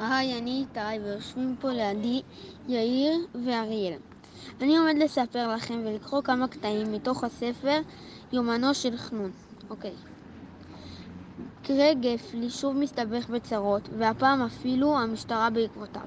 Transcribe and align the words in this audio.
אני 0.00 0.60
איתי 0.60 1.04
ויושבים 1.04 1.56
פה 1.60 1.70
לידי 1.72 2.22
יאיר 2.68 3.12
ואריאל. 3.44 3.98
אני 4.60 4.76
עומד 4.76 4.94
לספר 4.98 5.54
לכם 5.54 5.82
ולקרוא 5.86 6.22
כמה 6.22 6.48
קטעים 6.48 6.92
מתוך 6.92 7.24
הספר 7.24 7.80
יומנו 8.32 8.74
של 8.74 8.96
חנון. 8.96 9.30
אוקיי. 9.70 9.94
קרג 11.62 11.96
גפלי 12.00 12.50
שוב 12.50 12.76
מסתבך 12.76 13.28
בצרות, 13.28 13.88
והפעם 13.98 14.42
אפילו 14.42 14.98
המשטרה 14.98 15.50
בעקבותיו. 15.50 16.02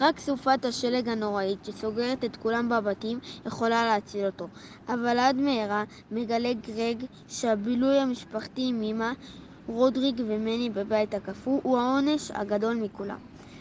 רק 0.00 0.20
סופת 0.20 0.64
השלג 0.64 1.08
הנוראית 1.08 1.64
שסוגרת 1.64 2.24
את 2.24 2.36
כולם 2.36 2.68
בבתים 2.68 3.18
יכולה 3.46 3.84
להציל 3.84 4.26
אותו. 4.26 4.48
אבל 4.88 5.18
עד 5.18 5.36
מהרה 5.36 5.84
מגלה 6.10 6.52
גרג 6.52 7.04
שהבילוי 7.28 7.98
המשפחתי 7.98 8.66
עם 8.68 8.82
אמא 8.82 9.12
רודריג 9.68 10.20
ומני 10.26 10.70
בבית 10.70 11.14
הקפוא 11.14 11.60
הוא 11.62 11.78
העונש 11.78 12.30
הגדול 12.30 12.74
מכולם. 12.74 13.18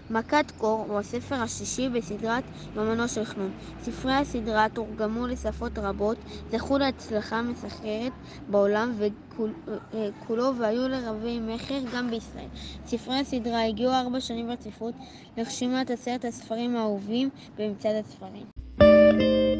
מכת 0.09 0.51
קור 0.57 0.85
הוא 0.89 0.99
הספר 0.99 1.35
השישי 1.35 1.89
בסדרת 1.89 2.43
יומנו 2.75 3.07
של 3.07 3.23
חנון. 3.23 3.51
ספרי 3.83 4.13
הסדרה 4.13 4.67
תורגמו 4.73 5.27
לשפות 5.27 5.77
רבות, 5.77 6.17
זכו 6.51 6.77
להצלחה 6.77 7.41
מסחררת 7.41 8.11
בעולם 8.47 8.93
וכולו 8.97 10.45
אה, 10.45 10.51
והיו 10.59 10.87
לרבי 10.87 11.39
מכר 11.39 11.79
גם 11.93 12.09
בישראל. 12.09 12.47
ספרי 12.85 13.15
הסדרה 13.15 13.65
הגיעו 13.65 13.93
ארבע 13.93 14.21
שנים 14.21 14.47
ברציפות 14.47 14.93
לרשימת 15.37 15.91
עשרת 15.91 16.25
הספרים 16.25 16.75
האהובים 16.75 17.29
במצעד 17.57 17.95
הספרים. 17.95 19.52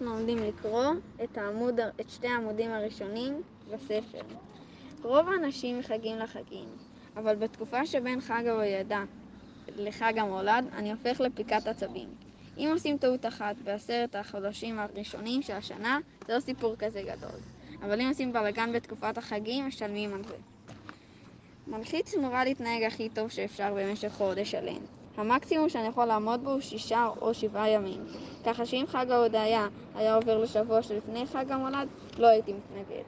אנחנו 0.00 0.14
עומדים 0.14 0.38
לקרוא 0.38 0.84
את, 1.24 1.38
העמוד, 1.38 1.80
את 1.80 2.10
שתי 2.10 2.28
העמודים 2.28 2.70
הראשונים 2.70 3.42
בספר. 3.72 4.20
רוב 5.02 5.26
האנשים 5.28 5.78
מחגים 5.78 6.18
לחגים, 6.18 6.68
אבל 7.16 7.36
בתקופה 7.36 7.86
שבין 7.86 8.20
חג 8.20 8.42
ההולדה 8.46 9.04
לחג 9.76 10.18
המולד, 10.18 10.64
אני 10.72 10.92
הופך 10.92 11.20
לפיקת 11.20 11.66
עצבים. 11.66 12.08
אם 12.58 12.68
עושים 12.72 12.98
טעות 12.98 13.26
אחת 13.26 13.56
בעשרת 13.64 14.14
החודשים 14.14 14.78
הראשונים 14.78 15.42
של 15.42 15.52
השנה, 15.52 15.98
זה 16.26 16.34
לא 16.34 16.40
סיפור 16.40 16.76
כזה 16.76 17.02
גדול. 17.02 17.40
אבל 17.82 18.00
אם 18.00 18.08
עושים 18.08 18.32
בלאגן 18.32 18.72
בתקופת 18.72 19.18
החגים, 19.18 19.66
משלמים 19.66 20.14
על 20.14 20.22
זה. 20.24 20.36
מלחיץ 21.66 22.14
נורא 22.14 22.44
להתנהג 22.44 22.82
הכי 22.82 23.08
טוב 23.08 23.28
שאפשר 23.28 23.74
במשך 23.74 24.12
חודש 24.12 24.50
שלם. 24.50 24.82
המקסימום 25.18 25.68
שאני 25.68 25.86
יכול 25.88 26.04
לעמוד 26.04 26.44
בו 26.44 26.50
הוא 26.50 26.60
שישה 26.60 27.08
או 27.20 27.34
שבעה 27.34 27.68
ימים. 27.68 28.04
ככה 28.44 28.66
שאם 28.66 28.84
חג 28.88 29.10
ההודיה 29.10 29.66
היה 29.94 30.14
עובר 30.14 30.38
לשבוע 30.38 30.82
שלפני 30.82 31.26
חג 31.26 31.52
המולד, 31.52 31.88
לא 32.18 32.26
הייתי 32.26 32.52
מתנגד. 32.52 33.02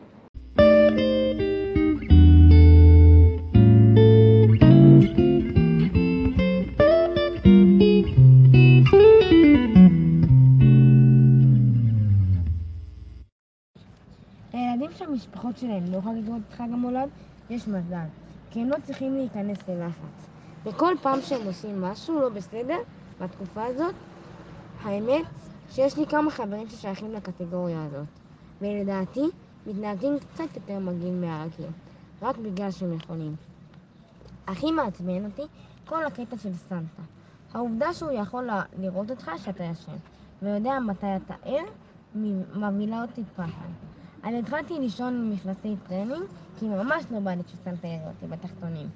לילדים 14.55 14.91
שהמשפחות 14.93 15.59
שלהם 15.59 15.85
לא 15.93 16.01
חגגות 16.01 16.41
את 16.49 16.53
חג 16.53 16.69
המולד, 16.73 17.09
יש 17.51 17.69
מזל, 17.69 18.07
כי 18.51 18.61
הם 18.61 18.69
לא 18.69 18.77
צריכים 18.85 19.15
להיכנס 19.15 19.59
ללחץ. 19.69 20.40
וכל 20.65 20.95
פעם 21.03 21.21
שהם 21.23 21.47
עושים 21.47 21.83
משהו 21.83 22.21
לא 22.21 22.29
בסדר, 22.29 22.79
בתקופה 23.21 23.65
הזאת, 23.65 23.95
האמת 24.83 25.27
שיש 25.71 25.99
לי 25.99 26.07
כמה 26.07 26.31
חברים 26.31 26.69
ששייכים 26.69 27.13
לקטגוריה 27.13 27.85
הזאת, 27.85 28.07
ולדעתי 28.61 29.25
מתנהגים 29.67 30.19
קצת 30.19 30.57
יותר 30.57 30.79
מגעיל 30.79 31.15
מהרגיל, 31.15 31.67
רק 32.23 32.37
בגלל 32.37 32.71
שהם 32.71 32.93
יכולים. 32.93 33.37
הכי 34.47 34.71
מעצבן 34.71 35.25
אותי 35.25 35.43
כל 35.87 36.05
הקטע 36.05 36.39
של 36.39 36.55
סנטה. 36.55 37.03
העובדה 37.55 37.95
שהוא 37.95 38.11
יכול 38.11 38.49
לראות 38.79 39.11
אותך 39.11 39.31
שאתה 39.37 39.65
ישן, 39.65 39.97
ויודע 40.43 40.79
מתי 40.79 41.07
אתה 41.17 41.35
ער, 41.45 41.65
מבהילה 42.55 43.03
אותי 43.03 43.23
פחד. 43.37 43.69
אני 44.25 44.39
התחלתי 44.39 44.75
לישון 44.79 45.37
עם 45.65 45.75
טרנינג, 45.89 46.23
כי 46.59 46.69
ממש 46.69 47.05
לא 47.11 47.21
בא 47.21 47.31
לי 47.31 47.43
שסנטה 47.47 47.87
יראה 47.87 48.09
אותי 48.09 48.27
בתחתונים. 48.27 48.87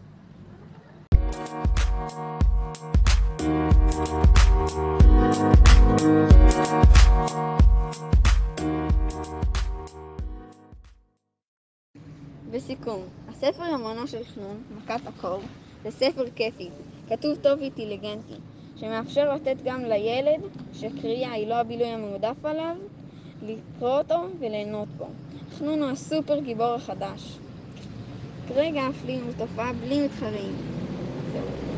בסיכום, 12.51 13.03
הספר 13.29 13.65
יומנו 13.65 14.07
של 14.07 14.25
חנון, 14.25 14.63
מכת 14.77 15.07
הקור, 15.07 15.41
זה 15.83 15.91
ספר 15.91 16.25
כיפי, 16.37 16.69
כתוב 17.09 17.37
טוב 17.43 17.59
ואינטליגנטי, 17.59 18.35
שמאפשר 18.77 19.35
לתת 19.35 19.57
גם 19.65 19.85
לילד, 19.85 20.41
שקריאה 20.73 21.33
היא 21.33 21.49
לא 21.49 21.55
הבילוי 21.55 21.87
המועדף 21.87 22.45
עליו, 22.45 22.77
לקרוא 23.43 23.99
אותו 23.99 24.27
וליהנות 24.41 24.89
בו. 24.89 25.07
חנון 25.59 25.83
הוא 25.83 25.91
הסופר 25.91 26.41
גיבור 26.41 26.75
החדש. 26.75 27.39
קרג 28.49 28.77
אפלי 28.77 29.21
הוא 29.21 29.33
תופעה 29.39 29.73
בלי 29.73 30.05
מתחרים. 30.05 30.55
yeah 31.35 31.74